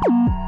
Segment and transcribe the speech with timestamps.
[0.07, 0.48] you